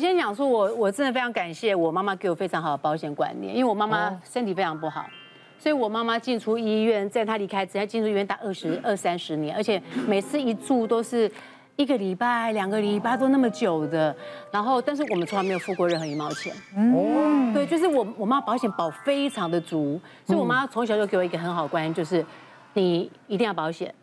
[0.00, 5.04] 先讲说我，我我真的非常感谢我妈妈给我非常好的保险观念，因为我妈妈身体非常不好，
[5.58, 11.30] 所以我妈妈进出医院，在她离开之前进出医院大二十二三十年，而且每次一住都是
[11.76, 14.14] 一个礼拜、两个礼拜都那么久的，
[14.50, 16.52] 然后但是我们从来没有付过任何一毛钱。
[16.74, 22.24] 哦，对，就是我我妈保险保非常的足，所以我妈从小就给我一个很好的观念，就是
[22.74, 23.94] 你一定要保险。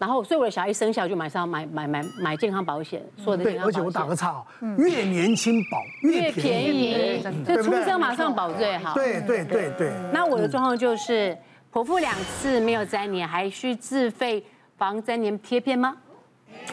[0.00, 3.72] 然后，所以我的小孩一生下就马上买买买买健康保险，所有的健康保险。
[3.72, 4.44] 对，而且我打个岔哦，
[4.76, 8.94] 越年轻保越便宜，就出生马上保最好。
[8.94, 9.92] 对对对对。
[10.12, 11.38] 那我的状况就是，
[11.72, 14.44] 剖腹两次没有粘连，还需自费
[14.76, 15.96] 防粘连贴片吗？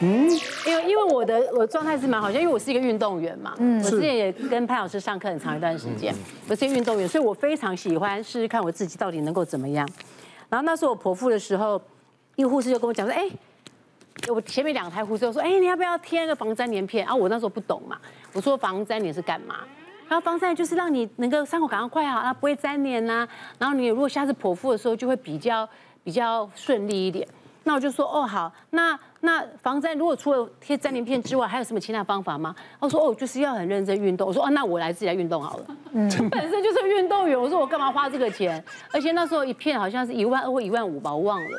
[0.00, 0.28] 嗯，
[0.66, 6.12] 因为因为我的我状态是蛮好，像因为我是一个运动员嘛，嗯，我之前也跟潘老师上课很长一段时间，
[6.48, 9.88] 我是一个运动员，所以我非常喜欢试试看我自己到底能够怎么样。
[10.48, 11.80] 然后那时候我剖腹的时候。
[12.36, 13.28] 一个护士就跟我讲说，哎，
[14.28, 17.06] 我前面两台护士就说，哎，你要不要贴个防粘连片？
[17.06, 17.96] 啊，我那时候不懂嘛，
[18.32, 19.56] 我说防粘连是干嘛？
[20.08, 23.26] 然后防粘就是让你能够伤口赶快快好，啊，不会粘连呐。
[23.58, 25.68] 然后你如果下次剖腹的时候就会比较
[26.02, 27.26] 比较顺利一点。
[27.66, 32.54] 那我就说，哦，好，那那防粘如果除了贴粘连片之外，还有什么其他方法吗？
[32.78, 34.28] 他说，哦，就是要很认真运动。
[34.28, 35.66] 我说，哦，那我来自己来运动好了。
[35.92, 38.62] 嗯， 本身就是运动员，我说我干嘛花这个钱？
[38.92, 41.58] 而且那时候一片好像是一万二或一万五吧，我忘了。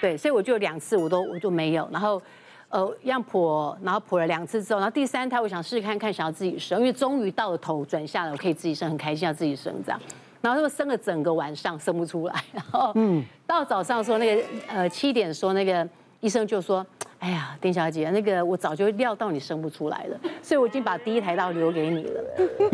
[0.00, 2.20] 对，所以我就两次我都我就没有，然后，
[2.68, 10.00] 呃，一样剖，然后剖了两次之后，然后第三胎我想试试看看，想要自己生，因为终于到了头转下来，我可以自己生，很开心要自己生这样，
[10.40, 15.86] 然后就生了整个晚上生不出来，然后，嗯，到早上说那个呃七点说那个
[16.20, 16.86] 医生就说，
[17.18, 22.24] 哎呀，丁小姐，那个我早就料到你生不出来了，所以我已经把第一台刀留给你了。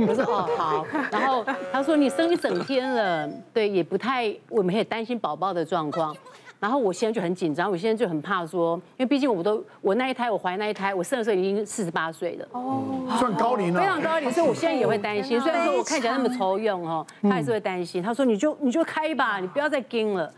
[0.07, 6.15] 我说哦好，然后他说你生一整天了，对，也不太，我们也担心宝宝的状况。
[6.65, 12.83] 然后我现在就很紧张，我现在就很怕说，因为毕竟我都我那一胎我怀那一胎，我生的时候已经四十八岁了，哦，
[13.19, 15.39] 算高龄了，非常高龄，所以我现在也会担心。
[15.43, 18.03] 虽然说我看起来那么愁用哦，他还是会担心。
[18.03, 20.33] 他说你就你就开吧，你不要再跟了。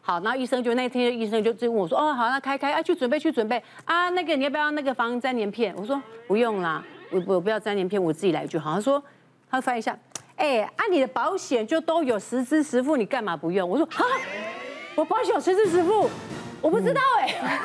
[0.00, 5.72] 好，然后医生就那天医生就就问我说，哦好，那开开啊，去准备去准备啊，那个你要不要那个防粘连片？
[5.78, 8.74] 我说不用啦，我我不要粘连片，我自己来就好。
[8.74, 9.00] 他说
[9.48, 9.96] 他翻一下，
[10.34, 13.70] 哎，按你的保险就都有实支实付，你干嘛不用？
[13.70, 14.04] 我说哈。
[14.98, 16.10] 我保险有实支实付，
[16.60, 17.60] 我不知道哎。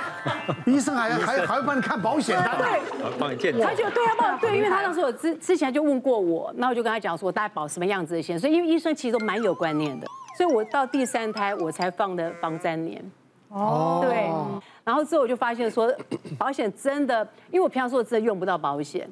[0.67, 2.79] 医生还还还会帮你看保险单，对，
[3.17, 3.69] 帮你检查。
[3.69, 10.05] 他就对他帮对，因为他那时候之之前就问过我，那我就跟他讲说我大概保什么样子的险，所以因为医生其实都蛮有观念的，
[10.37, 13.11] 所以我到第三胎我才放的防粘连。
[13.49, 14.29] 哦，对，
[14.83, 15.91] 然后之后我就发现说
[16.37, 19.09] 保险真的，因为我平常说真的用不到保险。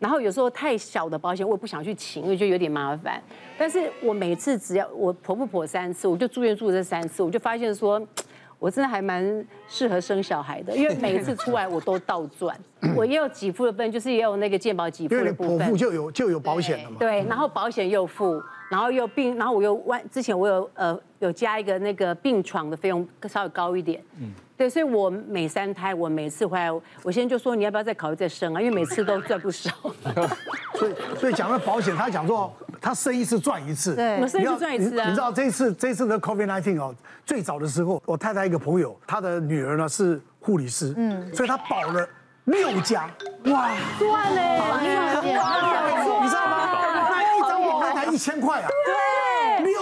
[0.00, 3.22] 然后有时候太小的保险我也不想去请，因为就有点麻烦。
[3.58, 8.00] 但是我每次只要我婆不婆三次，我就住院住这三次，我就发现说，
[8.58, 12.58] 我真的还蛮适合生小孩的，因为每一次出来我都倒赚。
[12.96, 15.76] 我也有给付的份，就是也有那个健保给付的部分。
[15.76, 16.96] 就有就有保险了嘛。
[16.98, 24.02] 对，然后保险又付，然后又病，然后我又万之前我有呃有加一个那个病床的费用稍微高一点。
[24.18, 24.32] 嗯。
[24.60, 26.70] 对，所以我每三胎，我每次回来，
[27.02, 28.60] 我先就说你要不要再考虑再生啊？
[28.60, 29.70] 因为每次都赚不少。
[30.76, 33.94] 所以，所以讲到保险，他讲说他生一次赚一次。
[33.94, 35.08] 对，我生一次赚一次啊。
[35.08, 36.94] 你知道这一次这一次的 COVID-19 哦，
[37.24, 42.06] 最早的时候，我太太一个朋友，她的女儿呢是护理师，嗯，所以她保了
[42.44, 43.08] 六家，
[43.46, 46.68] 哇，赚嘞，你知道吗？
[47.08, 48.68] 那一张保单才一千块啊。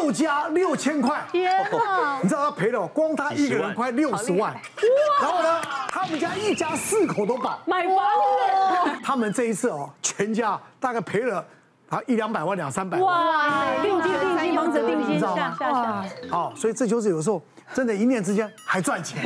[0.08, 2.18] 六家六千块，天哪！
[2.22, 4.58] 你知道他赔了，光他一个人快六十万。
[5.20, 5.60] 然后呢，
[5.90, 8.98] 他们家一家四口都保，买房子。
[9.04, 11.44] 他们这一次哦，全家大概赔了
[11.90, 13.06] 啊一两百万两三百万。
[13.06, 16.04] 哇，定金定金房子定金，下下下。
[16.30, 17.42] 好，所以这就是有时候
[17.74, 19.22] 真的，一念之间还赚钱。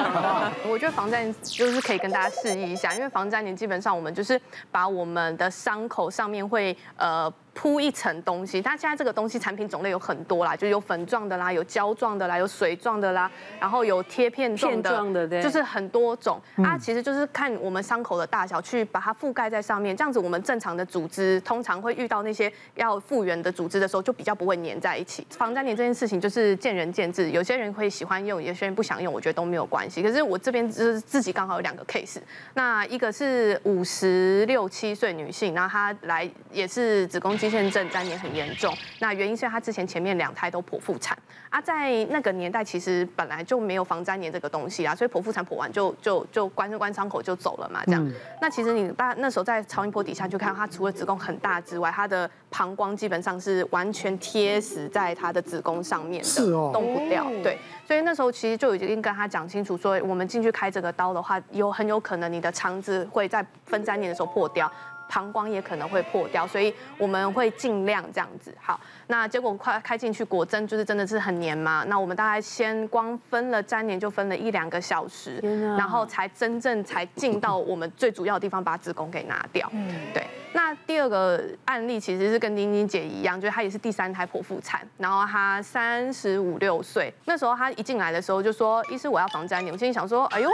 [0.66, 4.40] 我觉得防沾就是可以跟大家示意一下，因为防沾黏基本上我们就是
[4.70, 7.30] 把我们的伤口上面会呃。
[7.56, 16.38] 铺一层东西，它现在这个东西产品种类有很多啦，就有粉状的啦，有胶状的啦，有水状的啦，然后有贴片状的，就是很多种。
[16.56, 25.26] 啊，其实就是看我们伤口的大小去把它覆盖在上面，这样子我们正常的组织通常会遇到那些要复原的组织的时候，就比较不会粘在一起。
[25.30, 30.02] 防粘连这件事情就是见仁见智，有些人会喜欢用，有些人不想用，我觉得都没有关系。
[30.02, 32.18] 可是我这边就是自己刚好有两个 case，
[32.52, 37.45] 那一个是五十六七岁女性，然后她来也是子宫肌。
[37.50, 41.16] 腺症沾黏很严重，那原因是他之前前面两胎都剖腹产
[41.50, 48.06] 啊，在那个年代其实本来就没有防粘黏这个东西啊，所以剖腹产剖完就就就关关伤口就走了嘛，这样。
[48.06, 57.26] 嗯、那其实你大那时候在超音波底下就看到他除了子宫很大之外，他的膀胱基本上是完全贴死在他的子宫上面的，是哦，动不掉。
[57.42, 64.70] 对，所以那时候其实就已经跟他讲清楚说，我们进去开这个刀的话，有很有可能你的肠子会在分粘黏的时候破掉。
[65.16, 68.54] 膀胱也可能会破掉，所以我们会尽量这样子。
[68.60, 71.82] 好，那结果快开进去，果真就是真的是很黏嘛。
[71.88, 75.38] 那我们大概先光分了粘黏就分了一两个小时，
[75.78, 79.66] 然后才真正才进到我们最主要的地方，把子宫给拿掉。
[79.72, 80.22] 嗯，对。
[80.52, 90.50] 那第二个案例其实是跟丁丁姐一样，就是她也是第三胎剖腹产，然后她三十五六岁，那时候她一进来的时候就说：“医师，我要防粘黏。”我心里想说：“哎呦。”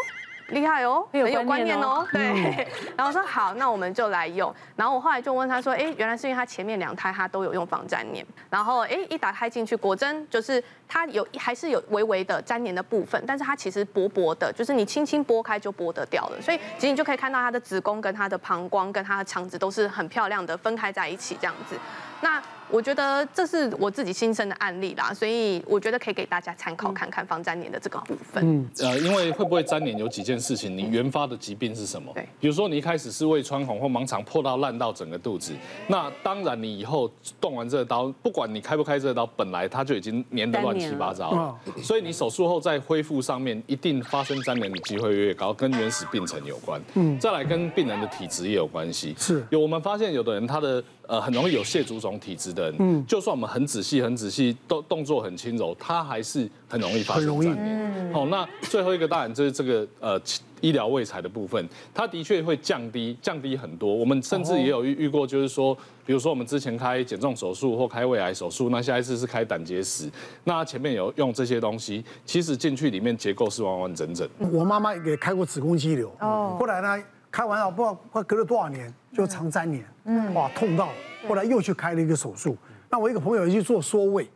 [0.49, 2.07] 厉害哦，很有观念哦。
[2.13, 4.55] 对，然后说好，那我们就来用。
[4.77, 8.27] 然后我后来就问他说，哎，原来是因为他前面两胎他都有用防粘黏。
[8.51, 16.41] 然后哎，一打开进去，果真就是它有还是有微微的粘黏的部分，但是它其实薄薄的，就是你轻轻拨开就剥得掉了。
[16.43, 21.77] 所以其实你就可以看到他的子宫跟他的膀胱跟他的肠子都是很漂亮的分开在一起这样子。
[22.21, 22.41] 那
[22.73, 28.43] 我觉得这是我自己亲身的案例啦，所以我觉得可以给大家参考看看防粘连的这个部分。
[28.43, 32.11] 嗯，呃，因为会不会粘连有几件事情，你原发的疾病是什么？
[32.15, 35.53] 对，比如说你一开始是胃穿孔或盲肠破到烂到整个肚子，
[35.87, 46.81] 那当然你以后动完这个刀，不管你开不开这个刀，本来它就已经粘得乱七八糟了，所以你手术后在恢复上面一定发生粘连的机会越高，跟原始病程有关。
[46.95, 49.15] 嗯，再来跟病人的体质也有关系。
[49.19, 50.83] 是，有我们发现有的人他的。
[51.09, 58.13] 呃，很容易有蟹足肿体质的人，嗯，就算我们很仔细、很仔细，动动作很轻柔，它还是很容易发生粘连。
[58.13, 60.21] 好，那最后一个当然就是这个呃
[60.61, 63.95] 医疗卫材的部分，它的确会降低降低很多。
[63.95, 65.77] 我们甚至也有遇遇过，就是说，
[66.07, 70.11] 比如说我们之前开减重手术或开胃癌手术，那下一次是开胆结石，
[70.45, 74.29] 那前面有用这些东西，其实进去里面结构是完完整整。
[74.53, 77.05] 我妈妈也开过子宫肌瘤，哦，后来呢？
[77.33, 80.91] 开完了，不知道快隔了多少年，就长三年，嗯，哇，痛到，
[81.29, 82.57] 后来又去开了一个手术。
[82.91, 84.29] 那我一个朋友也去做缩胃，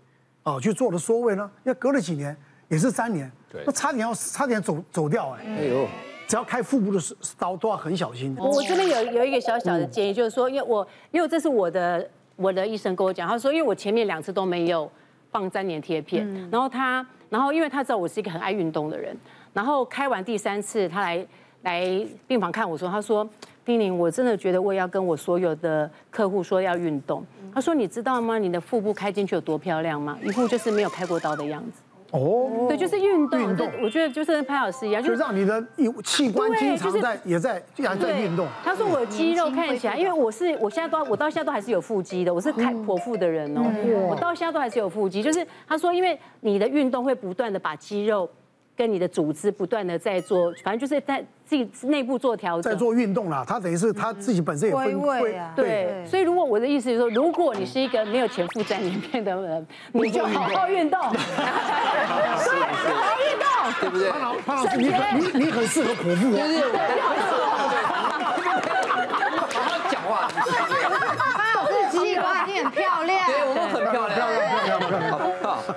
[0.42, 2.36] 啊，去做了缩胃呢，要隔了几年
[2.68, 5.86] 也是三年，对，那差点要差点走走掉哎，哎呦，
[6.26, 7.00] 只要开腹部的
[7.38, 8.34] 刀都要很小心。
[8.38, 14.90] 我这边有有一个小小的建议，就是说，因为我因为这是我的我的医生跟我讲，他说，因为我前面两次都没有
[15.30, 19.16] 放粘连贴片，然后他，然后因为他知道我是一个很爱运动的人，
[19.52, 21.26] 然后开完第三次他来。
[21.62, 21.84] 来
[22.28, 23.28] 病房看我说，他说
[23.66, 27.22] ：“丁玲，我真的觉得我也要跟我所有的客户说要运动。”
[27.52, 28.38] 他说：“你知道吗？
[28.38, 30.16] 你的腹部开进去有多漂亮吗？
[30.22, 31.82] 一副就是没有开过刀的样子。”
[32.12, 33.40] 哦，对，就是运动。
[33.40, 35.60] 运动，我觉得就是跟潘老师一样，就让你的
[36.04, 38.46] 器官经常在也在也在运动。
[38.62, 43.62] 他说我肌肉看起来，因为我是我现在都我到现在都还是有腹肌的，我是开剖腹的人哦，
[44.08, 45.20] 我到现在都还是有腹肌。
[45.20, 48.30] 就是他说，因为你的运动会不断的把肌肉。
[48.76, 53.44] 跟你的组织不断的在做，反正就是在自己内部做调整，在做运动啦。
[53.46, 55.52] 他等于是他自己本身也分会啊。
[55.56, 61.20] 对，所以如果我的意思就是说，如果你是一个没有钱负债里面的人，你就好好运动， 对，
[62.04, 62.16] 好
[62.94, 63.46] 好运动，
[63.80, 64.10] 对不对？
[64.10, 66.38] 潘老潘老师，你你你很适合剖腹哦。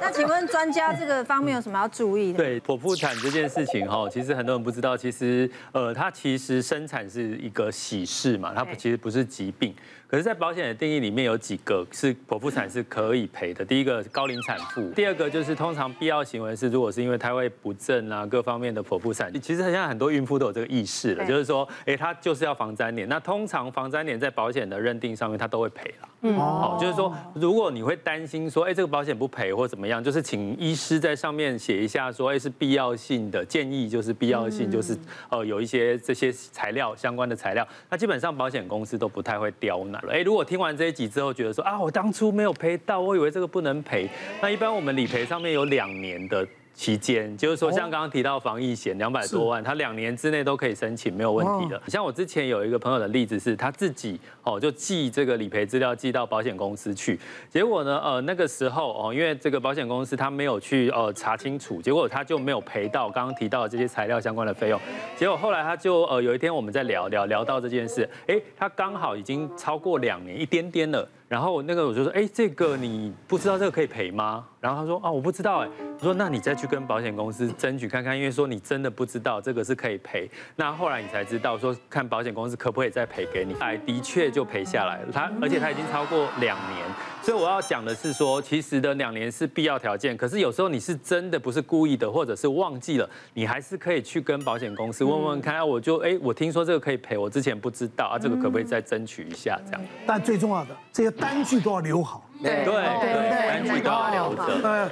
[0.01, 2.37] 那请问专家这个方面有什么要注意的？
[2.37, 9.73] 对，剖腹产这件事情哈，其实很多人不知道，其实呃，它其实生产是一个喜事嘛，它其实不是疾病。
[10.05, 13.63] 可是，在保险的定义里面有几个是剖腹产是可以赔的。
[13.63, 23.07] 第一个高龄产妇，第二个就是通常必要行为是，如果是因为胎位不正啊各方面的剖腹产，其实现在很多孕妇都有这个意识了，就是说，哎，她就是要防粘连。
[23.07, 26.09] 那通常防粘连在保险的认定上面，它都会赔了。
[26.21, 34.97] 嗯，好，就是说，如果你会担心说，哎，这个保险不赔或怎么样，就是请医师在上面写一下说，哎，是必要性的建议，就是必要性，就是
[35.29, 40.13] 呃有一些这些材料相关的材料，那基本上保险公司都不太会刁难了。
[40.13, 44.07] 哎，如果听完这一集之后觉得说啊，我当初没有赔到，我以为这个不能赔，
[44.41, 46.47] 那一般我们理赔上面有两年的。
[46.79, 51.81] 期间就是说，像刚刚提到防疫险两百多万，他两年之内都可以申请，没有问题的。
[51.87, 57.19] 像我之前有一个朋友的例子是，他自己哦就寄这个理赔资料寄到保险公司去，
[57.49, 64.79] 结果呢，呃那个时候哦，因为这个保险公司他没有去呃查清楚，结果他就没有赔到刚刚提到的这些材料相关的费用。
[65.17, 71.05] 结果后来他就呃有一天我们在聊聊聊到这件事，哎，他刚好已经超过两年一点点了。
[71.29, 74.43] 然后那个我就说，哎，这个你不知道这个可以赔吗？
[74.59, 75.69] 然后他说，啊，我不知道，哎，
[75.99, 80.27] 我说那你再去跟保险公司争取看看，因为说你真的不知道这个是可以赔。
[80.55, 83.53] 那后来你才知道说，看保险公司可不可以再赔给你。
[83.59, 85.11] 哎，的确就赔下来了。
[85.13, 86.83] 他而且他已经超过两年，
[87.21, 90.17] 所以我要讲的是说，其实的两年是必要条件。
[90.17, 95.55] 可是有时候你是真的不是故意的，或者是忘记了，你还是可以去跟保险公司问问看。
[95.55, 99.81] 啊，我就哎，我听说这个可以赔，我之前不知道啊，这个可不可以再争取一下这样？
[100.07, 101.18] 但最重要的这些。
[101.19, 104.35] 单据都要留好，对对对，单据都要留好。
[104.47, 104.89] 嗯，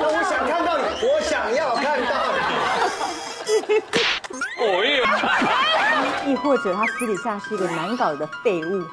[0.00, 2.34] 我想看到你，我想要看到你。
[4.60, 5.02] 哦耶！
[6.26, 8.82] 亦或者他私底下是一个难搞的废物。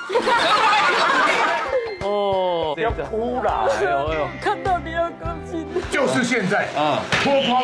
[2.03, 5.65] 哦，不要哭了，哎呦哎呦，看到你要高兴。
[5.89, 7.63] 就是现在啊，脱光